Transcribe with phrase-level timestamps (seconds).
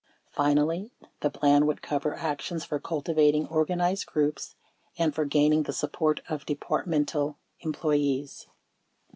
[0.31, 4.55] Finally, the plan would cover actions for cultivating organized groups
[4.97, 8.47] and for gaining the support of Departmental employees.